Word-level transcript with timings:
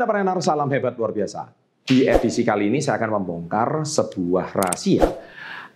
entrepreneur, 0.00 0.40
salam 0.40 0.72
hebat 0.72 0.96
luar 0.96 1.12
biasa. 1.12 1.52
Di 1.84 2.08
edisi 2.08 2.40
kali 2.40 2.72
ini 2.72 2.80
saya 2.80 2.96
akan 2.96 3.20
membongkar 3.20 3.84
sebuah 3.84 4.56
rahasia. 4.56 5.04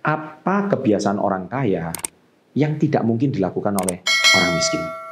Apa 0.01 0.73
kebiasaan 0.73 1.21
orang 1.21 1.45
kaya 1.45 1.93
yang 2.57 2.81
tidak 2.81 3.05
mungkin 3.05 3.29
dilakukan 3.29 3.77
oleh 3.77 4.01
orang 4.09 4.53
miskin? 4.57 5.04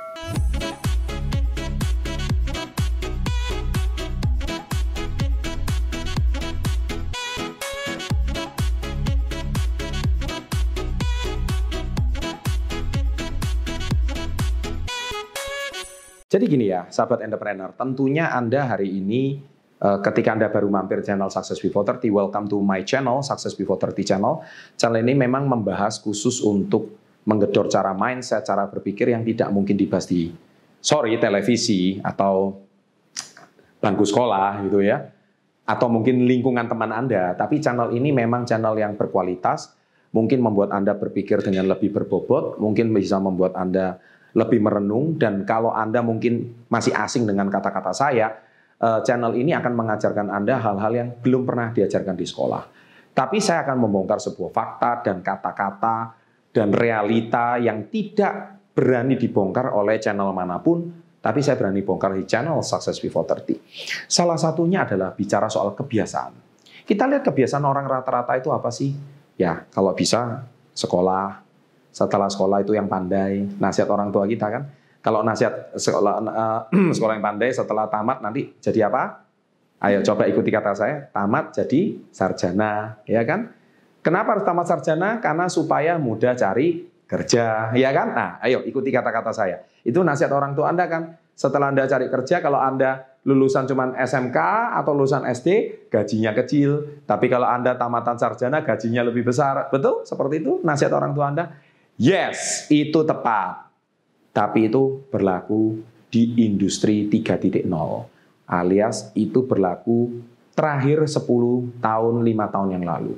Jadi 16.32 16.49
gini 16.49 16.72
ya, 16.72 16.89
sahabat 16.89 17.21
entrepreneur, 17.21 17.77
tentunya 17.77 18.32
Anda 18.32 18.64
hari 18.64 18.89
ini 18.89 19.36
eh, 19.85 19.99
ketika 20.00 20.32
Anda 20.32 20.49
baru 20.49 20.72
mampir 20.72 21.05
channel 21.05 21.29
Success 21.29 21.61
Before 21.61 21.85
30, 21.85 22.08
welcome 22.08 22.49
to 22.49 22.57
my 22.64 22.81
channel, 22.89 23.21
Success 23.21 23.53
Before 23.53 23.77
30 23.77 24.00
channel. 24.00 24.41
Channel 24.81 25.05
ini 25.05 25.13
memang 25.13 25.45
membahas 25.45 26.00
khusus 26.00 26.41
untuk 26.41 26.96
menggedor 27.29 27.68
cara 27.68 27.93
mindset, 27.93 28.49
cara 28.49 28.64
berpikir 28.64 29.13
yang 29.13 29.21
tidak 29.29 29.53
mungkin 29.53 29.77
dibahas 29.77 30.08
di 30.08 30.32
sorry, 30.81 31.21
televisi 31.21 32.00
atau 32.00 32.64
bangku 33.84 34.08
sekolah 34.08 34.64
gitu 34.64 34.80
ya. 34.80 35.05
Atau 35.69 35.92
mungkin 35.92 36.25
lingkungan 36.25 36.64
teman 36.64 36.97
Anda, 36.97 37.36
tapi 37.36 37.61
channel 37.61 37.92
ini 37.92 38.08
memang 38.08 38.48
channel 38.48 38.72
yang 38.80 38.97
berkualitas, 38.97 39.77
mungkin 40.17 40.41
membuat 40.41 40.72
Anda 40.72 40.97
berpikir 40.97 41.44
dengan 41.44 41.69
lebih 41.69 41.92
berbobot, 41.92 42.56
mungkin 42.56 42.89
bisa 42.96 43.20
membuat 43.20 43.52
Anda 43.52 44.00
lebih 44.33 44.64
merenung 44.64 45.20
dan 45.20 45.44
kalau 45.44 45.72
Anda 45.72 46.00
mungkin 46.00 46.64
masih 46.72 46.97
asing 46.97 47.28
dengan 47.28 47.52
kata-kata 47.52 47.92
saya, 47.92 48.33
eh, 48.80 49.00
channel 49.05 49.36
ini 49.36 49.52
akan 49.52 49.72
mengajarkan 49.77 50.33
Anda 50.33 50.56
hal-hal 50.61 50.92
yang 50.92 51.08
belum 51.20 51.44
pernah 51.44 51.69
diajarkan 51.72 52.16
di 52.16 52.24
sekolah. 52.24 52.62
Tapi 53.12 53.39
saya 53.44 53.69
akan 53.69 53.77
membongkar 53.77 54.19
sebuah 54.24 54.50
fakta 54.50 55.05
dan 55.05 55.20
kata-kata 55.20 56.16
dan 56.48 56.72
realita 56.72 57.61
yang 57.61 57.89
tidak 57.92 58.61
berani 58.72 59.20
dibongkar 59.20 59.69
oleh 59.77 60.00
channel 60.00 60.33
mana 60.33 60.56
pun, 60.64 60.89
tapi 61.20 61.44
saya 61.44 61.61
berani 61.61 61.84
bongkar 61.84 62.17
di 62.17 62.24
channel 62.24 62.64
Success 62.64 62.96
Before 62.98 63.28
30. 63.28 64.08
Salah 64.08 64.41
satunya 64.41 64.89
adalah 64.89 65.12
bicara 65.12 65.46
soal 65.52 65.77
kebiasaan. 65.77 66.33
Kita 66.83 67.06
lihat 67.06 67.22
kebiasaan 67.22 67.62
orang 67.62 67.86
rata-rata 67.86 68.34
itu 68.34 68.50
apa 68.50 68.72
sih? 68.72 68.96
Ya, 69.36 69.69
kalau 69.70 69.94
bisa 69.94 70.48
sekolah, 70.74 71.44
setelah 71.92 72.26
sekolah 72.26 72.64
itu 72.64 72.72
yang 72.72 72.88
pandai, 72.88 73.44
nasihat 73.60 73.86
orang 73.92 74.08
tua 74.08 74.24
kita 74.24 74.48
kan. 74.48 74.62
Kalau 75.04 75.20
nasihat 75.20 75.76
sekolah 75.76 76.14
uh, 76.24 76.60
sekolah 76.96 77.20
yang 77.20 77.24
pandai 77.24 77.52
setelah 77.52 77.86
tamat 77.92 78.24
nanti 78.24 78.56
jadi 78.58 78.88
apa? 78.88 79.28
Ayo 79.82 79.98
coba 80.06 80.30
ikuti 80.30 80.48
kata 80.54 80.72
saya, 80.78 81.10
tamat 81.10 81.58
jadi 81.58 81.98
sarjana, 82.14 83.02
ya 83.02 83.26
kan? 83.26 83.50
Kenapa 83.98 84.38
harus 84.38 84.46
tamat 84.46 84.66
sarjana? 84.70 85.18
Karena 85.18 85.50
supaya 85.50 85.98
mudah 85.98 86.38
cari 86.38 86.86
kerja, 87.10 87.74
ya 87.74 87.90
kan? 87.90 88.14
Nah, 88.14 88.30
ayo 88.46 88.62
ikuti 88.62 88.94
kata-kata 88.94 89.34
saya. 89.34 89.66
Itu 89.82 90.06
nasihat 90.06 90.30
orang 90.30 90.54
tua 90.54 90.70
Anda 90.70 90.86
kan. 90.86 91.18
Setelah 91.34 91.74
Anda 91.74 91.90
cari 91.90 92.06
kerja, 92.06 92.38
kalau 92.38 92.62
Anda 92.62 93.18
lulusan 93.27 93.66
cuman 93.66 93.98
SMK 93.98 94.38
atau 94.78 94.94
lulusan 94.94 95.27
SD, 95.27 95.48
gajinya 95.90 96.30
kecil. 96.30 97.02
Tapi 97.02 97.27
kalau 97.27 97.50
Anda 97.50 97.74
tamatan 97.74 98.18
sarjana, 98.22 98.62
gajinya 98.62 99.02
lebih 99.06 99.27
besar. 99.27 99.66
Betul? 99.74 100.06
Seperti 100.06 100.46
itu 100.46 100.62
nasihat 100.62 100.94
orang 100.94 101.10
tua 101.10 101.27
Anda. 101.30 101.44
Yes, 102.03 102.67
itu 102.67 103.06
tepat. 103.06 103.70
Tapi 104.34 104.67
itu 104.67 105.06
berlaku 105.06 105.86
di 106.11 106.34
industri 106.42 107.07
3.0 107.07 107.63
alias 108.51 109.14
itu 109.14 109.46
berlaku 109.46 110.18
terakhir 110.58 111.07
10 111.07 111.23
tahun, 111.79 112.14
5 112.27 112.55
tahun 112.58 112.68
yang 112.74 112.85
lalu. 112.91 113.14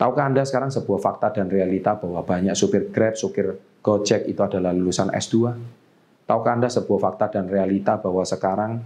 Tahukah 0.00 0.32
Anda 0.32 0.48
sekarang 0.48 0.72
sebuah 0.72 0.96
fakta 0.96 1.36
dan 1.36 1.52
realita 1.52 1.92
bahwa 2.00 2.24
banyak 2.24 2.56
supir 2.56 2.88
Grab, 2.88 3.20
supir 3.20 3.52
Gojek 3.84 4.32
itu 4.32 4.40
adalah 4.40 4.72
lulusan 4.72 5.12
S2? 5.12 5.52
Tahukah 6.24 6.56
Anda 6.56 6.72
sebuah 6.72 7.12
fakta 7.12 7.36
dan 7.36 7.52
realita 7.52 8.00
bahwa 8.00 8.24
sekarang 8.24 8.80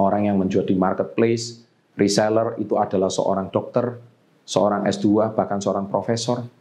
orang 0.00 0.24
yang 0.24 0.40
menjual 0.40 0.64
di 0.64 0.72
marketplace, 0.72 1.68
reseller 2.00 2.56
itu 2.56 2.80
adalah 2.80 3.12
seorang 3.12 3.52
dokter, 3.52 4.00
seorang 4.48 4.88
S2, 4.88 5.36
bahkan 5.36 5.60
seorang 5.60 5.84
profesor? 5.92 6.59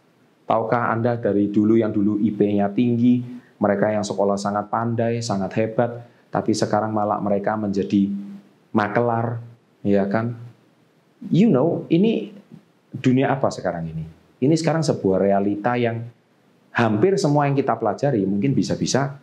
Tahukah 0.50 0.90
Anda 0.90 1.14
dari 1.22 1.54
dulu 1.54 1.78
yang 1.78 1.94
dulu 1.94 2.18
IP-nya 2.18 2.74
tinggi, 2.74 3.22
mereka 3.62 3.94
yang 3.94 4.02
sekolah 4.02 4.34
sangat 4.34 4.66
pandai, 4.66 5.22
sangat 5.22 5.54
hebat, 5.62 6.10
tapi 6.34 6.58
sekarang 6.58 6.90
malah 6.90 7.22
mereka 7.22 7.54
menjadi 7.54 8.10
makelar, 8.74 9.38
ya 9.86 10.10
kan? 10.10 10.34
You 11.30 11.54
know, 11.54 11.86
ini 11.94 12.34
dunia 12.90 13.30
apa 13.38 13.54
sekarang 13.54 13.94
ini? 13.94 14.02
Ini 14.42 14.56
sekarang 14.58 14.82
sebuah 14.82 15.22
realita 15.22 15.78
yang 15.78 16.02
hampir 16.74 17.22
semua 17.22 17.46
yang 17.46 17.54
kita 17.54 17.78
pelajari 17.78 18.26
mungkin 18.26 18.58
bisa-bisa 18.58 19.22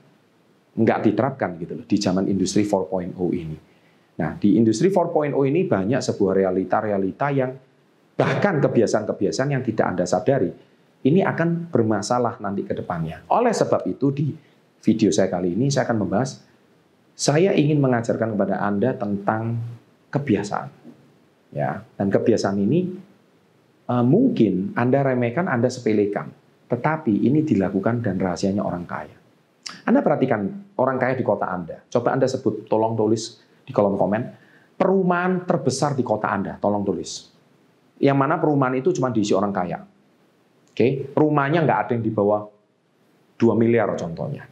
nggak 0.78 1.10
diterapkan 1.10 1.58
gitu 1.58 1.72
loh 1.74 1.86
di 1.90 1.96
zaman 1.98 2.30
industri 2.30 2.62
4.0 2.62 3.18
ini. 3.34 3.58
Nah, 4.22 4.38
di 4.38 4.54
industri 4.54 4.94
4.0 4.94 5.34
ini 5.42 5.66
banyak 5.66 5.98
sebuah 5.98 6.38
realita-realita 6.38 7.26
yang 7.34 7.50
bahkan 8.14 8.62
kebiasaan-kebiasaan 8.62 9.50
yang 9.58 9.66
tidak 9.66 9.86
Anda 9.90 10.04
sadari 10.06 10.65
ini 11.06 11.22
akan 11.22 11.70
bermasalah 11.70 12.42
nanti 12.42 12.66
ke 12.66 12.74
depannya. 12.74 13.22
Oleh 13.30 13.54
sebab 13.54 13.86
itu 13.86 14.10
di 14.10 14.34
video 14.82 15.10
saya 15.14 15.30
kali 15.30 15.54
ini 15.54 15.70
saya 15.70 15.86
akan 15.86 15.98
membahas 16.02 16.42
saya 17.16 17.56
ingin 17.56 17.80
mengajarkan 17.80 18.36
kepada 18.36 18.60
Anda 18.60 18.92
tentang 18.92 19.56
kebiasaan. 20.12 20.68
Ya, 21.56 21.80
dan 21.96 22.12
kebiasaan 22.12 22.60
ini 22.60 22.92
uh, 23.88 24.04
mungkin 24.04 24.76
Anda 24.76 25.00
remehkan, 25.00 25.48
Anda 25.48 25.72
sepelekan, 25.72 26.28
tetapi 26.68 27.24
ini 27.24 27.40
dilakukan 27.40 28.04
dan 28.04 28.20
rahasianya 28.20 28.60
orang 28.60 28.84
kaya. 28.84 29.16
Anda 29.88 30.04
perhatikan 30.04 30.44
orang 30.76 31.00
kaya 31.00 31.16
di 31.16 31.24
kota 31.24 31.48
Anda. 31.48 31.80
Coba 31.88 32.12
Anda 32.12 32.28
sebut, 32.28 32.68
tolong 32.68 32.92
tulis 32.92 33.40
di 33.64 33.72
kolom 33.72 33.96
komen, 33.96 34.22
perumahan 34.76 35.48
terbesar 35.48 35.96
di 35.96 36.04
kota 36.04 36.28
Anda, 36.28 36.60
tolong 36.60 36.84
tulis. 36.84 37.32
Yang 37.96 38.18
mana 38.20 38.36
perumahan 38.36 38.76
itu 38.76 38.92
cuma 38.92 39.08
diisi 39.08 39.32
orang 39.32 39.56
kaya. 39.56 39.80
Oke, 40.76 41.08
rumahnya 41.16 41.64
nggak 41.64 41.78
ada 41.88 41.90
yang 41.96 42.04
di 42.04 42.12
bawah 42.12 42.44
2 43.40 43.56
miliar 43.56 43.96
contohnya. 43.96 44.44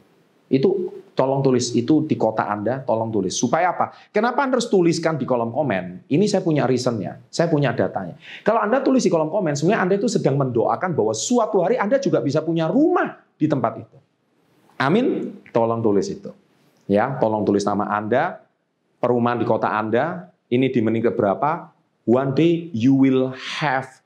Itu 0.48 0.88
tolong 1.12 1.44
tulis 1.44 1.76
itu 1.76 2.08
di 2.08 2.16
kota 2.16 2.48
Anda, 2.48 2.80
tolong 2.80 3.12
tulis. 3.12 3.36
Supaya 3.36 3.76
apa? 3.76 3.92
Kenapa 4.08 4.40
Anda 4.40 4.56
harus 4.56 4.72
tuliskan 4.72 5.20
di 5.20 5.28
kolom 5.28 5.52
komen? 5.52 6.08
Ini 6.08 6.24
saya 6.24 6.40
punya 6.40 6.64
reasonnya, 6.64 7.20
saya 7.28 7.52
punya 7.52 7.76
datanya. 7.76 8.16
Kalau 8.40 8.64
Anda 8.64 8.80
tulis 8.80 9.04
di 9.04 9.12
kolom 9.12 9.28
komen, 9.28 9.52
sebenarnya 9.52 9.84
Anda 9.84 9.94
itu 10.00 10.08
sedang 10.08 10.40
mendoakan 10.40 10.96
bahwa 10.96 11.12
suatu 11.12 11.60
hari 11.60 11.76
Anda 11.76 12.00
juga 12.00 12.24
bisa 12.24 12.40
punya 12.40 12.72
rumah 12.72 13.20
di 13.36 13.44
tempat 13.44 13.84
itu. 13.84 13.96
Amin. 14.80 15.28
Tolong 15.52 15.84
tulis 15.84 16.08
itu. 16.08 16.32
Ya, 16.88 17.20
tolong 17.20 17.44
tulis 17.44 17.68
nama 17.68 18.00
Anda, 18.00 18.40
perumahan 18.96 19.40
di 19.40 19.44
kota 19.44 19.68
Anda, 19.68 20.32
ini 20.48 20.72
di 20.72 20.80
menit 20.80 21.04
berapa? 21.12 21.68
One 22.08 22.32
day 22.32 22.72
you 22.72 22.96
will 22.96 23.36
have 23.60 24.00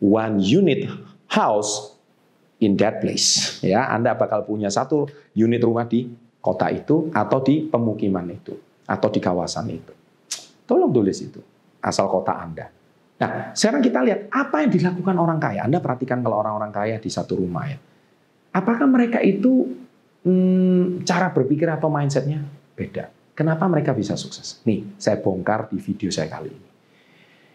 one 0.00 0.40
unit 0.40 0.88
house 1.30 1.94
in 2.60 2.76
that 2.76 3.00
place. 3.00 3.58
Ya, 3.64 3.88
Anda 3.88 4.14
bakal 4.18 4.44
punya 4.44 4.68
satu 4.68 5.08
unit 5.34 5.62
rumah 5.62 5.86
di 5.86 6.10
kota 6.40 6.68
itu 6.72 7.08
atau 7.14 7.38
di 7.40 7.68
pemukiman 7.68 8.26
itu 8.28 8.54
atau 8.84 9.08
di 9.08 9.20
kawasan 9.22 9.66
itu. 9.70 9.92
Tolong 10.66 10.90
tulis 10.90 11.18
itu 11.22 11.40
asal 11.80 12.06
kota 12.10 12.36
Anda. 12.36 12.66
Nah, 13.20 13.52
sekarang 13.52 13.84
kita 13.84 14.00
lihat 14.00 14.20
apa 14.32 14.64
yang 14.64 14.70
dilakukan 14.72 15.16
orang 15.16 15.38
kaya. 15.38 15.68
Anda 15.68 15.78
perhatikan 15.78 16.24
kalau 16.24 16.40
orang-orang 16.40 16.72
kaya 16.72 16.96
di 16.96 17.10
satu 17.12 17.36
rumah 17.36 17.68
ya. 17.68 17.78
Apakah 18.50 18.88
mereka 18.88 19.20
itu 19.20 19.68
hmm, 20.24 21.04
cara 21.04 21.28
berpikir 21.30 21.68
atau 21.68 21.92
mindsetnya 21.92 22.40
beda? 22.74 23.12
Kenapa 23.36 23.68
mereka 23.68 23.92
bisa 23.92 24.16
sukses? 24.16 24.64
Nih, 24.64 24.96
saya 24.96 25.20
bongkar 25.20 25.68
di 25.68 25.78
video 25.78 26.08
saya 26.08 26.32
kali 26.32 26.50
ini. 26.50 26.68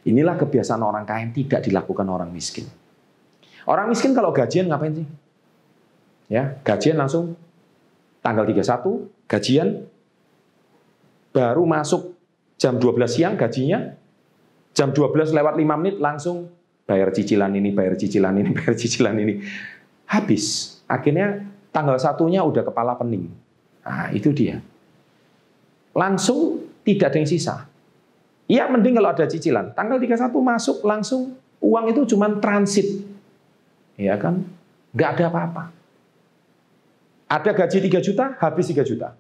Inilah 0.06 0.38
kebiasaan 0.38 0.86
orang 0.86 1.02
kaya 1.02 1.26
yang 1.26 1.34
tidak 1.34 1.66
dilakukan 1.66 2.06
orang 2.06 2.30
miskin. 2.30 2.70
Orang 3.66 3.90
miskin 3.90 4.14
kalau 4.14 4.30
gajian 4.30 4.70
ngapain 4.70 4.94
sih? 4.94 5.08
Ya, 6.30 6.58
gajian 6.62 6.98
langsung 6.98 7.38
tanggal 8.22 8.46
31, 8.46 9.10
gajian 9.30 9.86
baru 11.34 11.66
masuk 11.66 12.18
jam 12.58 12.78
12 12.82 13.06
siang 13.06 13.34
gajinya, 13.38 13.94
jam 14.74 14.90
12 14.90 15.34
lewat 15.34 15.54
5 15.58 15.82
menit 15.82 15.98
langsung 16.02 16.50
bayar 16.86 17.10
cicilan 17.14 17.54
ini, 17.54 17.70
bayar 17.74 17.98
cicilan 17.98 18.34
ini, 18.38 18.50
bayar 18.58 18.74
cicilan 18.74 19.18
ini. 19.18 19.34
Habis. 20.06 20.78
Akhirnya 20.86 21.42
tanggal 21.74 21.98
satunya 21.98 22.46
udah 22.46 22.62
kepala 22.62 22.94
pening. 22.98 23.30
Nah, 23.86 24.10
itu 24.14 24.30
dia. 24.34 24.62
Langsung 25.94 26.62
tidak 26.86 27.14
ada 27.14 27.18
yang 27.22 27.30
sisa. 27.30 27.66
Iya 28.46 28.70
mending 28.70 29.02
kalau 29.02 29.10
ada 29.10 29.26
cicilan. 29.26 29.74
Tanggal 29.74 29.98
31 29.98 30.30
masuk 30.30 30.86
langsung 30.86 31.34
uang 31.58 31.86
itu 31.90 32.14
cuma 32.14 32.30
transit 32.38 33.15
ya 34.00 34.16
kan? 34.20 34.44
Nggak 34.96 35.10
ada 35.20 35.24
apa-apa. 35.32 35.64
Ada 37.26 37.52
gaji 37.52 37.78
3 37.90 38.00
juta, 38.06 38.26
habis 38.38 38.70
3 38.70 38.86
juta. 38.86 39.18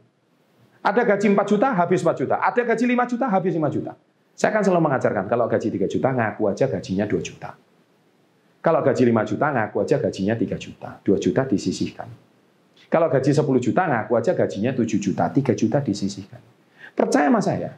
Ada 0.85 1.01
gaji 1.01 1.33
4 1.33 1.49
juta, 1.49 1.67
habis 1.73 2.05
4 2.05 2.15
juta. 2.21 2.35
Ada 2.37 2.61
gaji 2.61 2.85
5 2.85 3.09
juta, 3.09 3.25
habis 3.25 3.53
5 3.57 3.69
juta. 3.73 3.93
Saya 4.37 4.53
akan 4.53 4.61
selalu 4.61 4.81
mengajarkan, 4.85 5.25
kalau 5.25 5.45
gaji 5.49 5.67
3 5.73 5.89
juta, 5.89 6.13
ngaku 6.13 6.41
aja 6.51 6.65
gajinya 6.69 7.05
2 7.09 7.23
juta. 7.25 7.49
Kalau 8.61 8.81
gaji 8.85 9.03
5 9.09 9.25
juta, 9.25 9.45
ngaku 9.49 9.75
aja 9.81 9.95
gajinya 9.97 10.35
3 10.37 10.57
juta. 10.61 10.89
2 11.01 11.17
juta 11.17 11.41
disisihkan. 11.49 12.09
Kalau 12.85 13.07
gaji 13.09 13.31
10 13.33 13.59
juta, 13.59 13.83
ngaku 13.89 14.11
aja 14.13 14.31
gajinya 14.37 14.71
7 14.77 15.01
juta. 15.01 15.25
3 15.33 15.53
juta 15.57 15.77
disisihkan. 15.81 16.41
Percaya 16.93 17.27
sama 17.27 17.41
saya. 17.41 17.75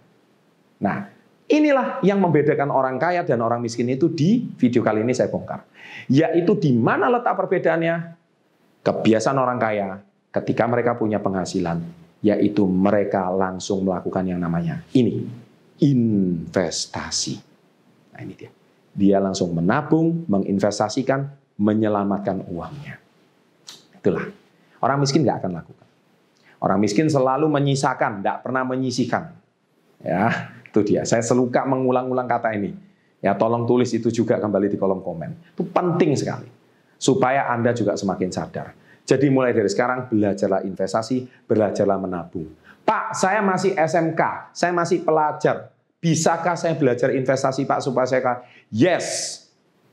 Nah, 0.83 1.09
inilah 1.47 2.03
yang 2.03 2.19
membedakan 2.19 2.69
orang 2.69 2.99
kaya 2.99 3.23
dan 3.23 3.39
orang 3.39 3.63
miskin 3.63 3.87
itu 3.87 4.11
di 4.11 4.45
video 4.59 4.83
kali 4.83 5.01
ini 5.01 5.15
saya 5.15 5.31
bongkar. 5.31 5.63
Yaitu 6.11 6.55
di 6.59 6.71
mana 6.75 7.07
letak 7.11 7.35
perbedaannya? 7.35 8.15
Kebiasaan 8.83 9.35
orang 9.35 9.59
kaya 9.59 9.99
ketika 10.31 10.63
mereka 10.69 10.95
punya 10.95 11.19
penghasilan, 11.19 11.83
yaitu 12.23 12.63
mereka 12.63 13.27
langsung 13.27 13.83
melakukan 13.83 14.23
yang 14.23 14.39
namanya 14.39 14.83
ini, 14.95 15.27
investasi. 15.81 17.35
Nah 18.15 18.21
ini 18.23 18.33
dia. 18.37 18.51
Dia 18.97 19.17
langsung 19.21 19.53
menabung, 19.53 20.25
menginvestasikan, 20.25 21.29
menyelamatkan 21.59 22.47
uangnya. 22.49 22.97
Itulah. 23.93 24.25
Orang 24.81 25.03
miskin 25.03 25.21
nggak 25.25 25.45
akan 25.45 25.51
lakukan. 25.61 25.87
Orang 26.57 26.79
miskin 26.81 27.05
selalu 27.05 27.45
menyisakan, 27.45 28.21
tidak 28.21 28.41
pernah 28.41 28.65
menyisihkan. 28.65 29.37
Ya, 30.01 30.49
itu 30.69 30.79
dia. 30.83 31.01
Saya 31.07 31.23
seluka 31.23 31.63
mengulang-ulang 31.63 32.27
kata 32.27 32.53
ini. 32.53 32.75
Ya, 33.17 33.33
tolong 33.33 33.65
tulis 33.65 33.89
itu 33.95 34.13
juga 34.13 34.37
kembali 34.37 34.69
di 34.69 34.77
kolom 34.77 35.01
komen. 35.01 35.57
Itu 35.57 35.65
penting 35.65 36.13
sekali. 36.13 36.47
Supaya 36.97 37.49
Anda 37.49 37.73
juga 37.73 37.97
semakin 37.97 38.29
sadar. 38.29 38.77
Jadi 39.07 39.31
mulai 39.31 39.55
dari 39.55 39.71
sekarang 39.71 40.11
belajarlah 40.11 40.67
investasi, 40.67 41.47
belajarlah 41.47 41.97
menabung. 41.97 42.51
Pak, 42.83 43.15
saya 43.15 43.39
masih 43.39 43.71
SMK, 43.75 44.51
saya 44.51 44.71
masih 44.75 45.03
pelajar. 45.03 45.71
Bisakah 45.97 46.55
saya 46.55 46.75
belajar 46.77 47.09
investasi 47.15 47.65
Pak 47.65 47.79
supaya 47.81 48.05
saya 48.05 48.43
Yes. 48.69 49.47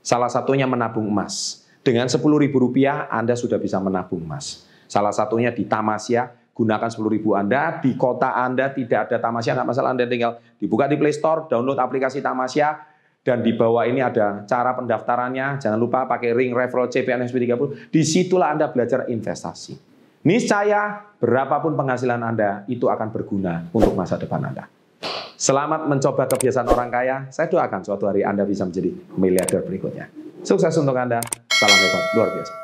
Salah 0.04 0.28
satunya 0.28 0.68
menabung 0.68 1.08
emas. 1.08 1.64
Dengan 1.80 2.10
10 2.10 2.20
ribu 2.20 2.60
rupiah 2.60 3.08
Anda 3.08 3.38
sudah 3.38 3.56
bisa 3.56 3.80
menabung 3.80 4.20
emas. 4.20 4.68
Salah 4.84 5.12
satunya 5.12 5.48
di 5.48 5.64
Tamasya, 5.64 6.43
gunakan 6.54 6.88
10 6.88 7.02
ribu 7.10 7.34
Anda, 7.34 7.82
di 7.82 7.98
kota 7.98 8.38
Anda 8.38 8.70
tidak 8.70 9.10
ada 9.10 9.18
Tamasya, 9.18 9.58
nggak 9.58 9.68
masalah 9.68 9.90
Anda 9.90 10.06
tinggal 10.06 10.38
dibuka 10.56 10.86
di 10.86 10.94
Play 10.94 11.12
Store, 11.12 11.50
download 11.50 11.76
aplikasi 11.76 12.22
Tamasya, 12.22 12.94
dan 13.26 13.42
di 13.42 13.52
bawah 13.58 13.82
ini 13.84 14.00
ada 14.00 14.46
cara 14.46 14.76
pendaftarannya, 14.78 15.58
jangan 15.58 15.80
lupa 15.80 16.06
pakai 16.06 16.30
ring 16.30 16.54
referral 16.54 16.86
CPNS 16.86 17.34
30 17.34 17.90
di 17.90 18.00
situlah 18.06 18.54
Anda 18.54 18.70
belajar 18.70 19.10
investasi. 19.10 19.74
Niscaya 20.24 21.12
berapapun 21.20 21.76
penghasilan 21.76 22.20
Anda, 22.22 22.64
itu 22.70 22.88
akan 22.88 23.12
berguna 23.12 23.68
untuk 23.74 23.92
masa 23.92 24.16
depan 24.16 24.40
Anda. 24.40 24.64
Selamat 25.34 25.90
mencoba 25.90 26.30
kebiasaan 26.30 26.68
orang 26.70 26.88
kaya. 26.88 27.16
Saya 27.28 27.50
doakan 27.50 27.82
suatu 27.84 28.06
hari 28.08 28.22
Anda 28.24 28.46
bisa 28.46 28.64
menjadi 28.64 28.94
miliarder 29.18 29.60
berikutnya. 29.66 30.08
Sukses 30.40 30.72
untuk 30.80 30.96
Anda. 30.96 31.20
Salam 31.52 31.76
hebat, 31.76 32.04
luar 32.16 32.28
biasa. 32.32 32.63